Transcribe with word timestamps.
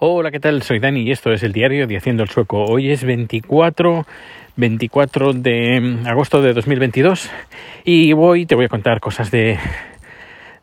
Hola, 0.00 0.30
¿qué 0.30 0.38
tal? 0.38 0.62
Soy 0.62 0.78
Dani 0.78 1.00
y 1.00 1.10
esto 1.10 1.32
es 1.32 1.42
el 1.42 1.52
diario 1.52 1.88
de 1.88 1.96
Haciendo 1.96 2.22
el 2.22 2.28
Sueco. 2.28 2.64
Hoy 2.66 2.92
es 2.92 3.02
24, 3.02 4.06
24 4.54 5.32
de 5.32 5.98
agosto 6.06 6.40
de 6.40 6.52
2022 6.52 7.28
y 7.82 8.12
voy, 8.12 8.46
te 8.46 8.54
voy 8.54 8.66
a 8.66 8.68
contar 8.68 9.00
cosas 9.00 9.32
de, 9.32 9.58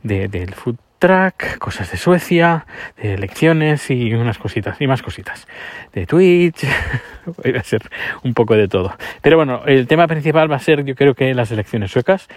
de 0.04 0.30
del 0.30 0.54
food 0.54 0.78
track, 1.00 1.58
cosas 1.58 1.92
de 1.92 1.98
Suecia, 1.98 2.66
de 3.02 3.14
elecciones 3.14 3.90
y 3.90 4.14
unas 4.14 4.38
cositas 4.38 4.80
y 4.82 4.88
más 4.88 5.02
cositas. 5.02 5.48
De 5.94 6.06
Twitch, 6.06 6.66
voy 7.44 7.56
a 7.56 7.64
ser 7.64 7.82
un 8.24 8.34
poco 8.34 8.56
de 8.56 8.68
todo. 8.68 8.94
Pero 9.22 9.38
bueno, 9.38 9.62
el 9.66 9.88
tema 9.88 10.08
principal 10.08 10.52
va 10.52 10.56
a 10.56 10.60
ser 10.60 10.84
yo 10.86 10.96
creo 10.96 11.14
que 11.14 11.34
las 11.34 11.52
elecciones 11.52 11.92
suecas 11.92 12.28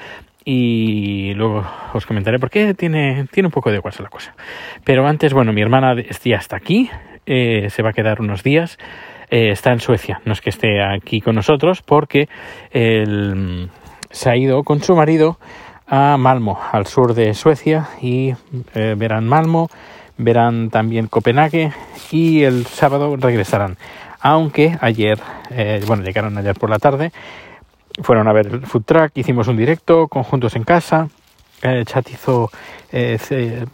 y 0.45 1.35
luego 1.35 1.65
os 1.93 2.07
comentaré 2.07 2.39
por 2.39 2.51
qué 2.51 2.75
tiene, 2.75 3.27
tiene 3.31 3.49
un 3.49 3.53
poco 3.53 3.71
de 3.71 3.79
WhatsApp 3.79 4.05
la 4.05 4.11
cosa. 4.11 4.35
Pero 4.85 5.07
antes, 5.07 5.33
bueno, 5.33 5.53
mi 5.53 5.61
hermana 5.61 5.95
ya 6.25 6.37
está 6.37 6.57
aquí, 6.57 6.91
eh, 7.27 7.69
se 7.71 7.83
va 7.83 7.91
a 7.91 7.93
quedar 7.93 8.21
unos 8.21 8.43
días, 8.43 8.79
eh, 9.31 9.51
está 9.51 9.73
en 9.73 9.81
Suecia, 9.81 10.21
no 10.25 10.33
es 10.33 10.41
que 10.41 10.49
esté 10.49 10.83
aquí 10.83 11.21
con 11.21 11.35
nosotros 11.35 11.83
porque 11.83 12.29
el, 12.71 13.69
se 14.11 14.31
ha 14.31 14.37
ido 14.37 14.63
con 14.63 14.83
su 14.83 14.95
marido 14.97 15.39
a 15.89 16.17
Malmo, 16.17 16.59
al 16.73 16.87
sur 16.87 17.15
de 17.15 17.35
Suecia, 17.35 17.89
y 18.01 18.35
eh, 18.75 18.95
verán 18.97 19.27
Malmo, 19.27 19.71
verán 20.17 20.71
también 20.71 21.07
Copenhague 21.07 21.73
y 22.11 22.43
el 22.43 22.67
sábado 22.67 23.17
regresarán. 23.17 23.77
Aunque 24.21 24.77
ayer, 24.81 25.19
eh, 25.51 25.83
bueno, 25.87 26.03
llegaron 26.03 26.37
ayer 26.37 26.55
por 26.59 26.71
la 26.71 26.79
tarde 26.79 27.13
fueron 28.03 28.29
a 28.29 28.33
ver 28.33 28.47
el 28.47 28.67
food 28.67 28.85
truck, 28.85 29.13
hicimos 29.17 29.49
un 29.49 29.57
directo 29.57 30.09
conjuntos 30.09 30.57
en 30.57 30.65
casa, 30.65 31.09
el 31.63 31.85
chat 31.85 32.09
hizo 32.11 32.51
eh, 32.93 33.65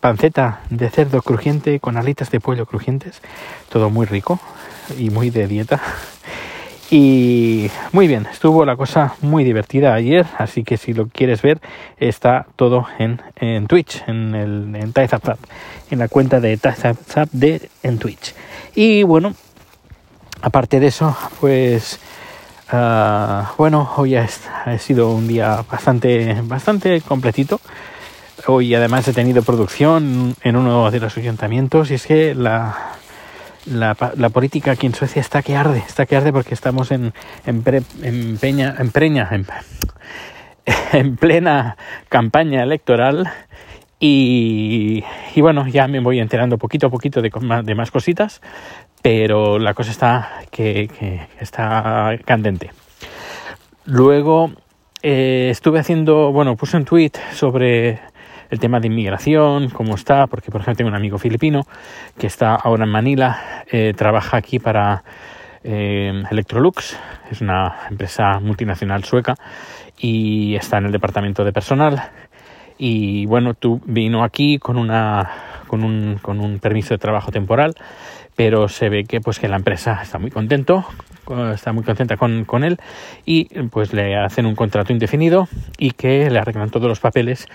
panceta 0.00 0.60
de 0.70 0.90
cerdo 0.90 1.22
crujiente 1.22 1.80
con 1.80 1.96
alitas 1.96 2.30
de 2.30 2.40
pollo 2.40 2.66
crujientes, 2.66 3.20
todo 3.68 3.90
muy 3.90 4.06
rico 4.06 4.38
y 4.98 5.10
muy 5.10 5.30
de 5.30 5.46
dieta. 5.46 5.80
Y 6.90 7.70
muy 7.92 8.06
bien, 8.06 8.26
estuvo 8.30 8.64
la 8.64 8.76
cosa 8.76 9.14
muy 9.22 9.44
divertida 9.44 9.94
ayer, 9.94 10.26
así 10.36 10.62
que 10.62 10.76
si 10.76 10.92
lo 10.92 11.08
quieres 11.08 11.40
ver, 11.40 11.60
está 11.96 12.46
todo 12.56 12.86
en, 12.98 13.20
en 13.36 13.66
Twitch, 13.66 14.02
en 14.06 14.34
el 14.34 14.74
en 14.74 14.92
en 15.90 15.98
la 15.98 16.08
cuenta 16.08 16.40
de 16.40 16.56
TizeUp 16.56 17.30
de 17.32 17.70
en 17.82 17.98
Twitch. 17.98 18.34
Y 18.74 19.04
bueno, 19.04 19.34
aparte 20.42 20.80
de 20.80 20.88
eso, 20.88 21.16
pues 21.40 21.98
Ah, 22.74 23.52
bueno, 23.58 23.86
hoy 23.98 24.16
ha, 24.16 24.26
sido 24.78 25.10
un 25.10 25.28
día 25.28 25.62
bastante, 25.70 26.40
bastante 26.42 27.02
completito. 27.02 27.60
Hoy 28.46 28.74
además 28.74 29.06
he 29.08 29.12
tenido 29.12 29.42
producción 29.42 30.34
en 30.42 30.56
uno 30.56 30.90
de 30.90 30.98
los 30.98 31.18
ayuntamientos 31.18 31.90
y 31.90 31.94
es 31.94 32.06
que 32.06 32.34
la, 32.34 32.94
la, 33.66 33.94
política 33.94 34.72
aquí 34.72 34.86
en 34.86 34.94
Suecia 34.94 35.20
está 35.20 35.42
que 35.42 35.56
arde, 35.56 35.82
está 35.86 36.06
que 36.06 36.16
arde 36.16 36.32
porque 36.32 36.54
estamos 36.54 36.90
en, 36.90 37.12
en, 37.46 37.62
en, 38.02 38.38
peña, 38.38 38.74
en 38.78 38.90
preña, 38.90 39.28
en, 39.30 39.46
en, 40.92 41.16
plena 41.16 41.76
campaña 42.08 42.62
electoral 42.62 43.30
y, 43.98 45.04
y, 45.34 45.40
bueno, 45.40 45.66
ya 45.68 45.86
me 45.86 46.00
voy 46.00 46.18
enterando 46.18 46.58
poquito 46.58 46.88
a 46.88 46.90
poquito 46.90 47.22
de, 47.22 47.30
de 47.64 47.74
más 47.74 47.90
cositas, 47.90 48.40
pero 49.00 49.58
la 49.58 49.74
cosa 49.74 49.90
está 49.92 50.30
que, 50.50 50.88
que 50.88 51.28
está 51.38 52.18
candente. 52.24 52.70
Luego 53.84 54.52
eh, 55.02 55.48
estuve 55.50 55.80
haciendo, 55.80 56.32
bueno, 56.32 56.56
puse 56.56 56.76
un 56.76 56.84
tweet 56.84 57.12
sobre 57.32 58.00
el 58.52 58.60
tema 58.60 58.80
de 58.80 58.88
inmigración, 58.88 59.70
cómo 59.70 59.94
está, 59.94 60.26
porque 60.26 60.50
por 60.50 60.60
ejemplo 60.60 60.76
tengo 60.76 60.90
un 60.90 60.94
amigo 60.94 61.16
filipino 61.16 61.62
que 62.18 62.26
está 62.26 62.54
ahora 62.54 62.84
en 62.84 62.90
Manila, 62.90 63.64
eh, 63.72 63.94
trabaja 63.96 64.36
aquí 64.36 64.58
para 64.58 65.04
eh, 65.64 66.22
Electrolux, 66.30 66.98
es 67.30 67.40
una 67.40 67.86
empresa 67.88 68.40
multinacional 68.40 69.04
sueca 69.04 69.36
y 69.98 70.54
está 70.54 70.76
en 70.76 70.84
el 70.84 70.92
departamento 70.92 71.44
de 71.44 71.52
personal. 71.52 72.10
Y 72.76 73.24
bueno, 73.24 73.54
tú 73.54 73.80
vino 73.86 74.22
aquí 74.22 74.58
con 74.58 74.76
una 74.76 75.30
con 75.66 75.82
un, 75.82 76.18
con 76.20 76.38
un 76.38 76.58
permiso 76.58 76.92
de 76.92 76.98
trabajo 76.98 77.32
temporal 77.32 77.74
pero 78.36 78.68
se 78.68 78.88
ve 78.88 79.04
que 79.04 79.20
pues 79.20 79.38
que 79.38 79.48
la 79.48 79.56
empresa 79.56 80.00
está 80.02 80.18
muy 80.18 80.30
contento 80.30 80.84
está 81.54 81.72
muy 81.72 81.84
contenta 81.84 82.16
con, 82.16 82.44
con, 82.44 82.64
él 82.64 82.78
y 83.24 83.44
pues 83.68 83.92
le 83.92 84.16
hacen 84.16 84.46
un 84.46 84.54
contrato 84.54 84.92
indefinido 84.92 85.48
y 85.78 85.92
que 85.92 86.28
le 86.28 86.38
arreglan 86.38 86.70
todos 86.70 86.88
los 86.88 87.00
papeles 87.00 87.46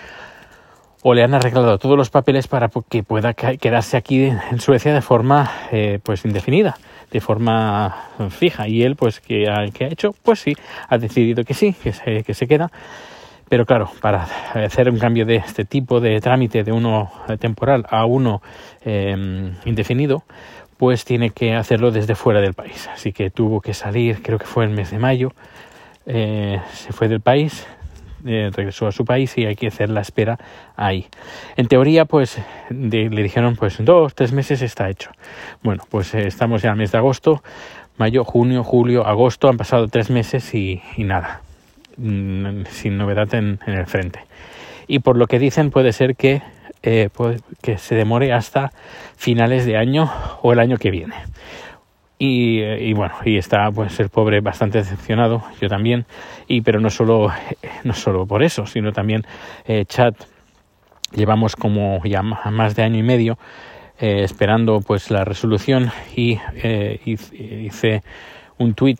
o 1.02 1.14
le 1.14 1.22
han 1.22 1.34
arreglado 1.34 1.78
todos 1.78 1.96
los 1.96 2.10
papeles 2.10 2.48
para 2.48 2.70
que 2.88 3.02
pueda 3.02 3.34
quedarse 3.34 3.96
aquí 3.96 4.24
en 4.24 4.60
Suecia 4.60 4.92
de 4.92 5.02
forma 5.02 5.50
eh, 5.70 6.00
pues 6.02 6.24
indefinida 6.24 6.76
de 7.10 7.20
forma 7.20 7.96
fija 8.28 8.68
y 8.68 8.82
él 8.82 8.94
pues 8.96 9.20
que 9.20 9.48
ha, 9.48 9.64
hecho 9.64 10.14
pues 10.22 10.40
sí 10.40 10.54
ha 10.88 10.98
decidido 10.98 11.42
que 11.44 11.54
sí 11.54 11.72
que 11.72 11.92
se, 11.92 12.22
que 12.22 12.34
se 12.34 12.46
queda 12.46 12.70
pero 13.48 13.64
claro, 13.64 13.90
para 14.00 14.28
hacer 14.52 14.90
un 14.90 14.98
cambio 14.98 15.24
de 15.24 15.36
este 15.36 15.64
tipo 15.64 16.00
de 16.00 16.20
trámite 16.20 16.64
de 16.64 16.72
uno 16.72 17.10
temporal 17.38 17.86
a 17.88 18.04
uno 18.04 18.42
eh, 18.84 19.52
indefinido, 19.64 20.22
pues 20.76 21.04
tiene 21.04 21.30
que 21.30 21.54
hacerlo 21.54 21.90
desde 21.90 22.14
fuera 22.14 22.40
del 22.40 22.54
país. 22.54 22.88
Así 22.92 23.12
que 23.12 23.30
tuvo 23.30 23.60
que 23.60 23.72
salir, 23.72 24.22
creo 24.22 24.38
que 24.38 24.44
fue 24.44 24.64
el 24.64 24.70
mes 24.70 24.90
de 24.90 24.98
mayo, 24.98 25.32
eh, 26.06 26.60
se 26.72 26.92
fue 26.92 27.08
del 27.08 27.20
país, 27.20 27.66
eh, 28.26 28.50
regresó 28.52 28.86
a 28.86 28.92
su 28.92 29.04
país 29.04 29.36
y 29.36 29.46
hay 29.46 29.56
que 29.56 29.68
hacer 29.68 29.90
la 29.90 30.00
espera 30.00 30.38
ahí. 30.76 31.06
En 31.56 31.66
teoría, 31.66 32.04
pues 32.04 32.38
le 32.70 33.22
dijeron, 33.22 33.56
pues 33.56 33.76
dos, 33.80 34.14
tres 34.14 34.32
meses 34.32 34.62
está 34.62 34.88
hecho. 34.88 35.10
Bueno, 35.62 35.84
pues 35.90 36.14
eh, 36.14 36.26
estamos 36.26 36.62
ya 36.62 36.68
en 36.68 36.74
el 36.74 36.78
mes 36.78 36.92
de 36.92 36.98
agosto, 36.98 37.42
mayo, 37.96 38.24
junio, 38.24 38.64
julio, 38.64 39.06
agosto, 39.06 39.48
han 39.48 39.56
pasado 39.56 39.88
tres 39.88 40.10
meses 40.10 40.54
y, 40.54 40.82
nada, 40.98 41.42
mm, 41.96 42.64
sin 42.70 42.98
novedad 42.98 43.32
en 43.34 43.58
el 43.66 43.86
frente. 43.86 44.20
Y 44.86 45.00
por 45.00 45.16
lo 45.16 45.26
que 45.26 45.38
dicen 45.38 45.70
puede 45.70 45.92
ser 45.92 46.16
que 46.16 46.42
eh, 46.82 47.08
que 47.60 47.76
se 47.76 47.96
demore 47.96 48.32
hasta 48.32 48.70
finales 49.16 49.66
de 49.66 49.76
año 49.76 50.10
o 50.42 50.52
el 50.52 50.60
año 50.60 50.76
que 50.76 50.92
viene. 50.92 51.14
Y, 52.18 52.60
eh, 52.60 52.92
bueno, 52.96 53.14
y 53.24 53.36
está 53.36 53.70
pues 53.70 54.00
el 54.00 54.08
pobre 54.08 54.40
bastante 54.40 54.78
decepcionado, 54.78 55.44
yo 55.60 55.68
también, 55.68 56.04
y 56.48 56.62
pero 56.62 56.80
no 56.80 56.90
solo, 56.90 57.30
no 57.84 57.92
solo 57.94 58.26
por 58.26 58.42
eso, 58.42 58.66
sino 58.66 58.92
también 58.92 59.22
eh, 59.66 59.84
chat, 59.84 60.16
llevamos 61.12 61.54
como 61.54 62.02
ya 62.04 62.22
más 62.22 62.74
de 62.74 62.82
año 62.82 62.98
y 62.98 63.02
medio 63.04 63.38
eh, 64.00 64.24
esperando 64.24 64.80
pues 64.80 65.10
la 65.10 65.24
resolución 65.24 65.90
y 66.14 66.38
hice 67.04 68.02
un 68.58 68.74
tweet 68.74 68.98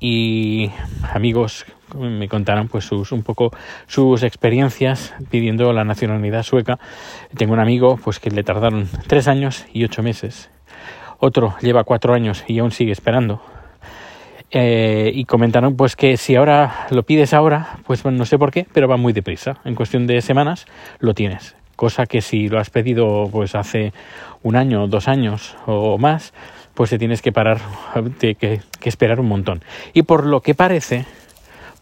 y 0.00 0.70
amigos 1.12 1.64
me 1.94 2.28
contaron 2.28 2.68
pues 2.68 2.84
sus 2.84 3.12
un 3.12 3.22
poco 3.22 3.50
sus 3.86 4.22
experiencias 4.22 5.14
pidiendo 5.30 5.72
la 5.72 5.84
nacionalidad 5.84 6.42
sueca. 6.42 6.78
Tengo 7.36 7.52
un 7.52 7.60
amigo 7.60 7.98
pues 8.02 8.18
que 8.18 8.30
le 8.30 8.42
tardaron 8.42 8.88
tres 9.06 9.28
años 9.28 9.64
y 9.72 9.84
ocho 9.84 10.02
meses 10.02 10.50
otro 11.24 11.54
lleva 11.60 11.84
cuatro 11.84 12.14
años 12.14 12.44
y 12.46 12.58
aún 12.58 12.70
sigue 12.70 12.92
esperando. 12.92 13.40
Eh, 14.50 15.10
y 15.12 15.24
comentaron 15.24 15.76
pues 15.76 15.96
que 15.96 16.16
si 16.16 16.36
ahora 16.36 16.86
lo 16.90 17.02
pides 17.02 17.34
ahora 17.34 17.78
pues 17.86 18.04
bueno, 18.04 18.18
no 18.18 18.24
sé 18.24 18.38
por 18.38 18.52
qué 18.52 18.66
pero 18.72 18.88
va 18.88 18.96
muy 18.96 19.12
deprisa. 19.12 19.56
En 19.64 19.74
cuestión 19.74 20.06
de 20.06 20.20
semanas 20.22 20.66
lo 21.00 21.14
tienes. 21.14 21.56
Cosa 21.76 22.06
que 22.06 22.20
si 22.20 22.48
lo 22.48 22.60
has 22.60 22.70
pedido 22.70 23.28
pues 23.32 23.54
hace 23.54 23.92
un 24.42 24.54
año 24.54 24.86
dos 24.86 25.08
años 25.08 25.56
o 25.66 25.98
más 25.98 26.32
pues 26.74 26.90
te 26.90 26.98
tienes 26.98 27.22
que 27.22 27.32
parar 27.32 27.58
que, 28.18 28.34
que 28.36 28.88
esperar 28.88 29.18
un 29.18 29.26
montón. 29.26 29.62
Y 29.92 30.02
por 30.02 30.26
lo 30.26 30.40
que 30.40 30.54
parece 30.54 31.04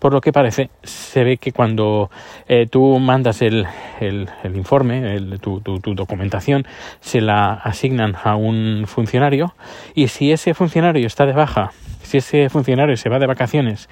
por 0.03 0.13
lo 0.13 0.21
que 0.21 0.33
parece, 0.33 0.69
se 0.83 1.23
ve 1.23 1.37
que 1.37 1.53
cuando 1.53 2.11
eh, 2.49 2.67
tú 2.69 2.99
mandas 2.99 3.41
el, 3.41 3.69
el, 4.01 4.29
informe, 4.53 5.15
el, 5.15 5.39
tu, 5.39 5.61
tu, 5.61 5.79
tu, 5.79 5.95
documentación, 5.95 6.67
se 6.99 7.21
la 7.21 7.53
asignan 7.53 8.17
a 8.25 8.35
un 8.35 8.87
funcionario 8.89 9.55
y 9.95 10.09
si 10.09 10.33
ese 10.33 10.55
funcionario 10.55 11.07
está 11.07 11.25
de 11.25 11.35
baja, 11.35 11.71
si 12.03 12.19
ese 12.19 12.49
funcionario 12.51 12.97
se 12.97 13.11
va 13.11 13.21
de 13.21 13.29
vacaciones, 13.29 13.89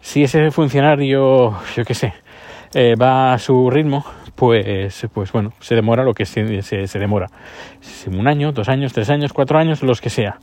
si 0.00 0.22
ese 0.22 0.50
funcionario, 0.50 1.54
yo 1.76 1.84
qué 1.84 1.92
sé, 1.92 2.14
eh, 2.72 2.94
va 2.98 3.34
a 3.34 3.38
su 3.38 3.68
ritmo, 3.68 4.06
pues, 4.40 5.06
pues 5.12 5.30
bueno, 5.32 5.52
se 5.60 5.74
demora 5.74 6.02
lo 6.02 6.14
que 6.14 6.24
se, 6.24 6.62
se, 6.62 6.98
demora. 6.98 7.26
Un 8.06 8.26
año, 8.26 8.52
dos 8.52 8.70
años, 8.70 8.94
tres 8.94 9.10
años, 9.10 9.34
cuatro 9.34 9.58
años, 9.58 9.82
los 9.82 10.00
que 10.00 10.08
sea. 10.08 10.38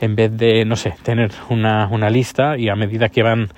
En 0.00 0.14
vez 0.14 0.30
de, 0.36 0.64
no 0.64 0.76
sé, 0.76 0.94
tener 1.02 1.32
una, 1.48 1.88
una 1.88 2.10
lista 2.10 2.56
y 2.56 2.68
a 2.68 2.76
medida 2.76 3.08
que 3.08 3.24
van, 3.24 3.48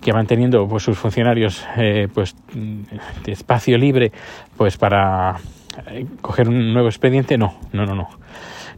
que 0.00 0.12
van 0.12 0.26
teniendo 0.28 0.68
pues, 0.68 0.84
sus 0.84 0.96
funcionarios 0.96 1.66
eh, 1.76 2.06
pues, 2.14 2.36
de 2.54 3.32
espacio 3.32 3.76
libre 3.76 4.12
pues 4.56 4.76
para 4.76 5.38
eh, 5.88 6.06
coger 6.20 6.48
un 6.48 6.72
nuevo 6.72 6.86
expediente, 6.86 7.36
no, 7.36 7.58
no, 7.72 7.84
no, 7.84 7.96
no. 7.96 8.08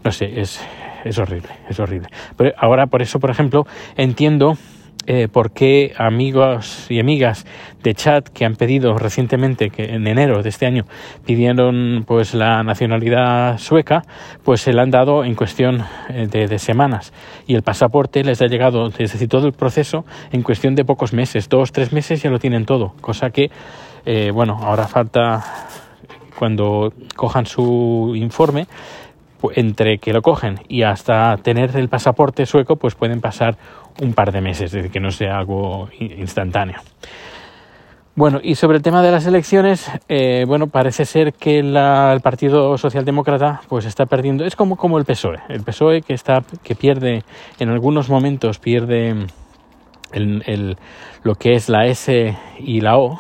No 0.03 0.11
sé, 0.11 0.41
es, 0.41 0.67
es 1.05 1.19
horrible, 1.19 1.51
es 1.69 1.79
horrible. 1.81 2.09
Pero 2.35 2.53
ahora, 2.57 2.87
por 2.87 3.03
eso, 3.03 3.19
por 3.19 3.29
ejemplo, 3.29 3.67
entiendo 3.99 4.55
eh, 5.06 5.26
por 5.26 5.50
qué 5.50 5.93
amigos 5.96 6.87
y 6.88 7.00
amigas 7.00 7.44
de 7.82 7.94
chat 7.94 8.28
que 8.28 8.44
han 8.44 8.54
pedido 8.54 8.96
recientemente, 8.96 9.70
que 9.70 9.94
en 9.94 10.06
enero 10.06 10.43
de 10.43 10.49
este 10.49 10.66
año 10.66 10.84
pidieron 11.26 12.04
pues 12.06 12.34
la 12.34 12.62
nacionalidad 12.62 13.58
sueca, 13.58 14.02
pues 14.44 14.60
se 14.60 14.72
la 14.72 14.82
han 14.82 14.90
dado 14.90 15.25
en 15.25 15.34
cuestión 15.34 15.84
eh, 16.08 16.28
de, 16.28 16.58
semanas 16.58 17.12
y 17.46 17.54
el 17.54 17.62
pasaporte 17.62 18.22
les 18.22 18.40
ha 18.43 18.46
llegado, 18.46 18.87
es 18.87 19.12
decir, 19.12 19.28
todo 19.28 19.46
el 19.46 19.52
proceso 19.52 20.04
en 20.31 20.43
cuestión 20.43 20.75
de 20.76 20.84
pocos 20.84 21.12
meses, 21.12 21.49
dos, 21.49 21.72
tres 21.72 21.93
meses 21.93 22.22
ya 22.22 22.31
lo 22.31 22.38
tienen 22.38 22.64
todo, 22.64 22.94
cosa 23.00 23.31
que, 23.31 23.50
eh, 24.06 24.31
bueno, 24.32 24.58
ahora 24.62 24.87
falta 24.87 25.43
cuando 26.38 26.93
cojan 27.16 27.46
su 27.46 28.12
informe, 28.14 28.66
entre 29.55 29.99
que 29.99 30.12
lo 30.12 30.23
cogen 30.23 30.61
y 30.69 30.83
hasta 30.83 31.37
tener 31.39 31.77
el 31.77 31.89
pasaporte 31.89 32.47
sueco, 32.47 32.77
pues 32.77 32.94
pueden 32.94 33.21
pasar 33.21 33.56
un 34.00 34.12
par 34.15 34.33
de 34.33 34.41
meses, 34.41 34.67
es 34.67 34.73
decir, 34.73 34.91
que 34.91 35.00
no 35.00 35.11
sea 35.11 35.39
algo 35.39 35.89
instantáneo. 35.99 36.79
Bueno, 38.15 38.41
y 38.43 38.56
sobre 38.56 38.77
el 38.77 38.83
tema 38.83 39.03
de 39.03 39.11
las 39.11 39.27
elecciones, 39.27 39.91
eh, 40.06 40.44
bueno, 40.47 40.67
parece 40.67 41.06
ser 41.06 41.33
que 41.33 41.61
el 41.61 42.21
Partido 42.21 42.77
Socialdemócrata 42.77 43.62
pues 43.69 43.87
está 43.87 44.05
perdiendo, 44.05 44.44
es 44.44 44.55
como, 44.55 44.77
como 44.77 44.99
el 44.99 45.06
PSOE, 45.06 45.39
el 45.49 45.62
PSOE 45.62 46.03
que 46.03 46.12
está, 46.12 46.43
que 46.62 46.75
pierde, 46.75 47.23
en 47.59 47.71
algunos 47.71 48.11
momentos 48.11 48.59
pierde 48.59 49.15
el, 50.12 50.77
lo 51.23 51.35
que 51.37 51.55
es 51.55 51.71
la 51.71 51.87
S 51.87 52.37
y 52.59 52.81
la 52.83 52.99
O, 52.99 53.19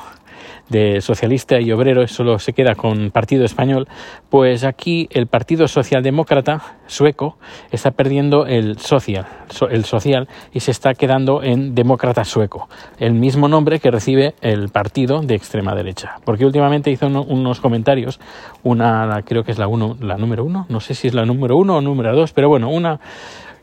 de 0.72 1.00
socialista 1.00 1.60
y 1.60 1.70
obrero 1.70 2.08
solo 2.08 2.40
se 2.40 2.52
queda 2.52 2.74
con 2.74 3.12
Partido 3.12 3.44
Español, 3.44 3.86
pues 4.30 4.64
aquí 4.64 5.06
el 5.12 5.28
Partido 5.28 5.68
Socialdemócrata 5.68 6.78
sueco 6.86 7.36
está 7.70 7.92
perdiendo 7.92 8.46
el 8.46 8.78
social, 8.78 9.26
el 9.70 9.84
social 9.84 10.28
y 10.52 10.60
se 10.60 10.72
está 10.72 10.94
quedando 10.94 11.42
en 11.42 11.76
Demócrata 11.76 12.24
sueco, 12.24 12.68
el 12.98 13.12
mismo 13.12 13.46
nombre 13.46 13.78
que 13.78 13.90
recibe 13.90 14.34
el 14.40 14.70
partido 14.70 15.20
de 15.20 15.34
extrema 15.34 15.74
derecha. 15.74 16.16
Porque 16.24 16.44
últimamente 16.44 16.90
hizo 16.90 17.06
unos 17.06 17.60
comentarios, 17.60 18.18
una 18.62 19.22
creo 19.24 19.44
que 19.44 19.52
es 19.52 19.58
la 19.58 19.68
uno, 19.68 19.96
la 20.00 20.16
número 20.16 20.44
uno, 20.44 20.66
no 20.68 20.80
sé 20.80 20.94
si 20.94 21.08
es 21.08 21.14
la 21.14 21.24
número 21.24 21.56
uno 21.56 21.76
o 21.76 21.80
número 21.80 22.16
dos, 22.16 22.32
pero 22.32 22.48
bueno, 22.48 22.68
una 22.70 22.98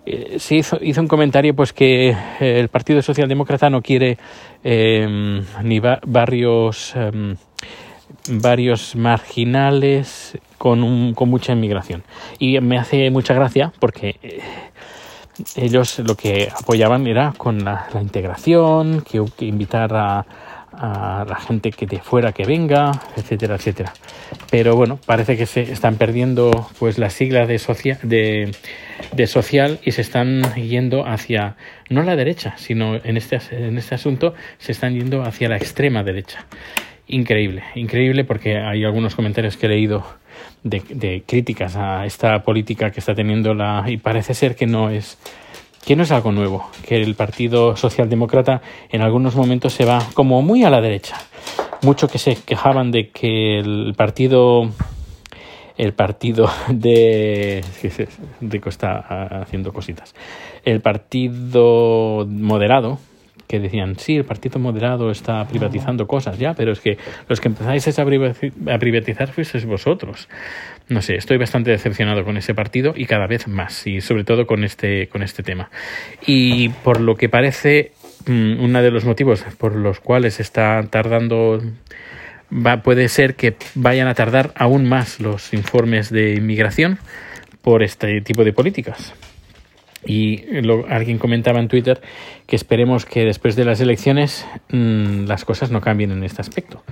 eh, 0.05 0.37
se 0.39 0.55
hizo, 0.55 0.77
hizo, 0.81 1.01
un 1.01 1.07
comentario 1.07 1.55
pues 1.55 1.73
que 1.73 2.09
eh, 2.09 2.59
el 2.59 2.69
Partido 2.69 3.01
Socialdemócrata 3.01 3.69
no 3.69 3.81
quiere 3.81 4.17
em, 4.63 5.43
ni 5.63 5.79
barrios 5.79 6.93
em, 6.95 7.35
varios 8.29 8.95
marginales 8.95 10.37
con, 10.57 11.13
con 11.13 11.29
mucha 11.29 11.53
inmigración. 11.53 12.03
Y 12.37 12.59
me 12.59 12.77
hace 12.77 13.09
mucha 13.11 13.33
gracia 13.33 13.71
porque 13.79 14.17
eh, 14.21 14.41
ellos 15.55 15.99
lo 15.99 16.15
que 16.15 16.49
apoyaban 16.53 17.07
era 17.07 17.33
con 17.37 17.63
la, 17.63 17.87
integración 18.01 19.01
que, 19.01 19.23
que 19.37 19.45
invitar 19.45 19.93
a, 19.95 20.25
a 20.73 21.25
la 21.27 21.35
gente 21.35 21.71
que 21.71 21.85
de 21.85 21.99
fuera 21.99 22.31
que 22.31 22.45
venga, 22.45 22.91
etcétera, 23.15 23.55
etcétera. 23.55 23.93
Pero 24.49 24.75
bueno, 24.75 24.99
parece 25.05 25.37
que 25.37 25.45
se 25.45 25.61
están 25.61 25.95
perdiendo 25.95 26.69
pues 26.79 26.97
las 26.97 27.13
siglas 27.13 27.47
de, 27.47 27.59
de, 28.03 28.51
de 29.13 29.27
social 29.27 29.79
y 29.83 29.91
se 29.91 30.01
están 30.01 30.53
yendo 30.55 31.05
hacia, 31.05 31.55
no 31.89 32.03
la 32.03 32.15
derecha, 32.15 32.55
sino 32.57 32.95
en 32.95 33.17
este, 33.17 33.39
en 33.51 33.77
este 33.77 33.95
asunto 33.95 34.33
se 34.57 34.71
están 34.71 34.93
yendo 34.93 35.23
hacia 35.23 35.49
la 35.49 35.57
extrema 35.57 36.03
derecha. 36.03 36.45
Increíble, 37.07 37.63
increíble 37.75 38.23
porque 38.23 38.57
hay 38.57 38.83
algunos 38.83 39.15
comentarios 39.15 39.57
que 39.57 39.65
he 39.65 39.69
leído 39.69 40.05
de, 40.63 40.81
de 40.89 41.23
críticas 41.25 41.75
a 41.75 42.05
esta 42.05 42.43
política 42.43 42.91
que 42.91 42.99
está 42.99 43.15
teniendo 43.15 43.53
la... 43.53 43.83
y 43.87 43.97
parece 43.97 44.33
ser 44.33 44.55
que 44.55 44.67
no 44.67 44.89
es 44.89 45.17
que 45.85 45.95
no 45.95 46.03
es 46.03 46.11
algo 46.11 46.31
nuevo, 46.31 46.69
que 46.85 47.01
el 47.01 47.15
Partido 47.15 47.75
Socialdemócrata 47.75 48.61
en 48.89 49.01
algunos 49.01 49.35
momentos 49.35 49.73
se 49.73 49.85
va 49.85 49.99
como 50.13 50.41
muy 50.41 50.63
a 50.63 50.69
la 50.69 50.81
derecha. 50.81 51.15
Mucho 51.81 52.07
que 52.07 52.17
se 52.17 52.35
quejaban 52.35 52.91
de 52.91 53.09
que 53.09 53.59
el 53.59 53.93
partido 53.95 54.69
el 55.77 55.93
partido 55.93 56.49
de 56.69 57.63
de 58.41 58.61
está 58.65 59.41
haciendo 59.41 59.71
cositas. 59.73 60.13
El 60.65 60.81
partido 60.81 62.27
moderado 62.27 62.99
que 63.49 63.59
decían, 63.59 63.97
sí, 63.97 64.15
el 64.15 64.25
partido 64.25 64.59
moderado 64.59 65.09
está 65.09 65.43
privatizando 65.47 66.05
cosas, 66.05 66.37
ya, 66.37 66.53
pero 66.53 66.71
es 66.71 66.79
que 66.81 66.99
los 67.27 67.41
que 67.41 67.47
empezáis 67.47 67.97
a 67.97 68.05
privatizar 68.05 69.29
fuisteis 69.29 69.65
vosotros. 69.65 70.29
No 70.89 71.01
sé, 71.01 71.15
estoy 71.15 71.37
bastante 71.37 71.71
decepcionado 71.71 72.25
con 72.25 72.35
ese 72.35 72.53
partido 72.53 72.93
y 72.95 73.05
cada 73.05 73.27
vez 73.27 73.47
más, 73.47 73.87
y 73.87 74.01
sobre 74.01 74.23
todo 74.23 74.47
con 74.47 74.63
este, 74.63 75.07
con 75.07 75.23
este 75.23 75.43
tema. 75.43 75.69
Y 76.25 76.69
por 76.69 76.99
lo 76.99 77.15
que 77.15 77.29
parece, 77.29 77.91
mm, 78.25 78.59
uno 78.59 78.81
de 78.81 78.91
los 78.91 79.05
motivos 79.05 79.43
por 79.57 79.75
los 79.75 79.99
cuales 79.99 80.39
está 80.39 80.83
tardando 80.89 81.61
Va, 82.51 82.81
puede 82.81 83.09
ser 83.09 83.35
que 83.35 83.55
vayan 83.75 84.07
a 84.07 84.15
tardar 84.15 84.51
aún 84.55 84.89
más 84.89 85.19
los 85.19 85.53
informes 85.53 86.09
de 86.09 86.33
inmigración 86.33 86.97
por 87.61 87.83
este 87.83 88.21
tipo 88.21 88.43
de 88.43 88.53
políticas. 88.53 89.13
Y 90.03 90.45
alguien 90.87 91.19
comentaba 91.19 91.59
en 91.59 91.67
Twitter 91.67 92.01
que 92.47 92.55
esperemos 92.55 93.05
que 93.05 93.25
después 93.25 93.55
de 93.55 93.65
las 93.65 93.81
elecciones 93.81 94.47
mm, 94.69 95.25
las 95.25 95.45
cosas 95.45 95.69
no 95.69 95.81
cambien 95.81 96.11
en 96.11 96.23
este 96.23 96.41
aspecto, 96.41 96.83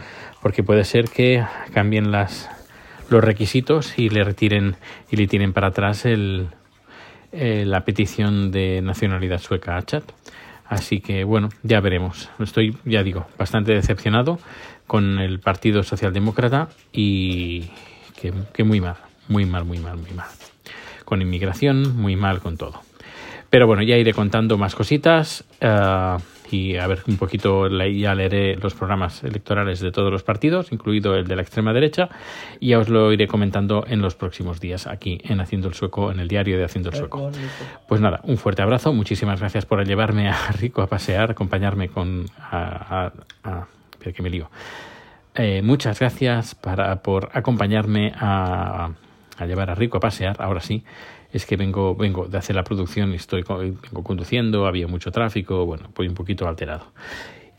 porque 0.42 0.62
puede 0.62 0.84
ser 0.84 1.06
que 1.06 1.44
cambien 1.74 2.12
las, 2.12 2.50
los 3.10 3.24
requisitos 3.24 3.98
y 3.98 4.10
le 4.10 4.24
retiren 4.24 4.76
y 5.10 5.16
le 5.16 5.28
tiren 5.28 5.54
para 5.54 5.68
atrás 5.68 6.06
el, 6.06 6.48
eh, 7.32 7.64
la 7.66 7.82
petición 7.86 8.52
de 8.52 8.82
nacionalidad 8.82 9.40
sueca 9.40 9.78
a 9.78 9.82
Chat. 9.84 10.04
Así 10.66 11.00
que 11.00 11.24
bueno, 11.24 11.50
ya 11.64 11.80
veremos. 11.80 12.30
Estoy, 12.40 12.78
ya 12.84 13.04
digo, 13.04 13.28
bastante 13.38 13.74
decepcionado 13.74 14.40
con 14.86 15.20
el 15.20 15.40
Partido 15.40 15.84
Socialdemócrata 15.84 16.70
y 16.92 17.70
que, 18.54 18.64
muy 18.64 18.82
mal, 18.82 18.96
muy 19.28 19.46
mal, 19.46 19.66
muy 19.66 19.80
mal, 19.80 19.98
muy 19.98 20.12
mal. 20.12 20.28
Con 21.06 21.22
inmigración, 21.22 21.96
muy 21.96 22.16
mal 22.16 22.40
con 22.40 22.58
todo. 22.58 22.82
Pero 23.50 23.68
bueno, 23.68 23.84
ya 23.84 23.96
iré 23.96 24.14
contando 24.14 24.58
más 24.58 24.76
cositas 24.76 25.46
uh, 25.62 26.20
y 26.52 26.78
a 26.78 26.88
ver 26.88 27.00
un 27.08 27.18
poquito, 27.18 27.68
ya 27.68 28.16
leeré 28.16 28.56
los 28.56 28.74
programas 28.74 29.24
electorales 29.24 29.80
de 29.80 29.92
todos 29.92 30.12
los 30.12 30.24
partidos, 30.24 30.72
incluido 30.72 31.16
el 31.16 31.28
de 31.28 31.36
la 31.36 31.42
extrema 31.42 31.74
derecha, 31.74 32.10
y 32.60 32.70
ya 32.70 32.80
os 32.80 32.90
lo 32.90 33.12
iré 33.12 33.28
comentando 33.28 33.86
en 33.88 34.02
los 34.02 34.16
próximos 34.16 34.60
días 34.60 34.88
aquí 34.88 35.20
en 35.24 35.40
Haciendo 35.40 35.68
el 35.68 35.74
Sueco, 35.74 36.12
en 36.12 36.20
el 36.20 36.28
diario 36.28 36.58
de 36.58 36.66
Haciendo 36.66 36.90
el 36.90 36.96
Sueco. 36.96 37.32
Pues 37.88 38.02
nada, 38.02 38.22
un 38.24 38.38
fuerte 38.38 38.62
abrazo, 38.62 38.94
muchísimas 38.94 39.40
gracias 39.40 39.66
por 39.66 39.86
llevarme 39.86 40.30
a 40.30 40.52
Rico 40.60 40.82
a 40.82 40.88
pasear, 40.88 41.32
acompañarme 41.32 41.90
con... 41.90 42.26
A, 42.40 43.12
a, 43.44 43.52
a 43.52 43.68
que 44.14 44.22
me 44.22 44.30
lío. 44.30 44.50
Eh, 45.36 45.62
muchas 45.62 46.00
gracias 46.00 46.56
para, 46.56 47.02
por 47.04 47.30
acompañarme 47.34 48.12
a, 48.16 48.92
a 49.38 49.46
llevar 49.46 49.70
a 49.70 49.76
Rico 49.76 49.98
a 49.98 50.00
pasear, 50.00 50.36
ahora 50.40 50.62
sí 50.62 50.84
es 51.32 51.46
que 51.46 51.58
vengo, 51.58 51.96
vengo 51.96 52.26
de 52.26 52.38
hacer 52.38 52.56
la 52.56 52.64
producción 52.64 53.12
y 53.12 53.16
estoy 53.16 53.44
conduciendo, 53.44 54.66
había 54.66 54.88
mucho 54.88 55.12
tráfico, 55.12 55.66
bueno, 55.66 55.90
voy 55.96 56.08
un 56.08 56.14
poquito 56.14 56.48
alterado. 56.48 56.94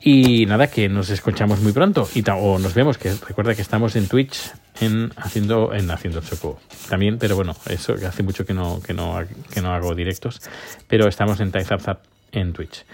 Y 0.01 0.47
nada, 0.47 0.69
que 0.69 0.89
nos 0.89 1.11
escuchamos 1.11 1.61
muy 1.61 1.73
pronto 1.73 2.09
y 2.15 2.23
o 2.31 2.59
nos 2.59 2.73
vemos, 2.73 2.99
que 2.99 3.13
recuerda 3.27 3.55
que 3.55 3.63
estamos 3.63 3.97
en 3.97 4.07
Twitch 4.07 4.53
en 4.81 5.11
haciendo 5.17 5.75
en 5.75 5.91
haciendo 5.91 6.21
choco 6.21 6.61
también, 6.89 7.19
pero 7.19 7.35
bueno, 7.35 7.57
eso 7.69 7.95
hace 8.07 8.23
mucho 8.23 8.47
que 8.47 8.55
no 8.55 8.81
que 8.81 8.95
no 8.95 9.19
que 9.53 9.61
no 9.61 9.73
hago 9.73 9.97
directos, 9.97 10.41
pero 10.87 11.09
estamos 11.09 11.41
en 11.41 11.51
Zap 11.51 11.99
en 12.31 12.53
Twitch. 12.53 12.85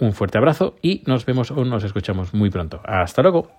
Un 0.00 0.14
fuerte 0.14 0.38
abrazo 0.38 0.76
y 0.80 1.02
nos 1.06 1.26
vemos 1.26 1.50
o 1.50 1.64
nos 1.66 1.84
escuchamos 1.84 2.32
muy 2.32 2.48
pronto. 2.48 2.80
Hasta 2.84 3.20
luego. 3.20 3.50